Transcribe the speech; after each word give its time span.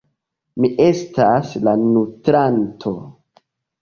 Mi 0.63 0.69
estas 0.85 1.53
la 1.67 1.73
nutranto. 1.85 2.95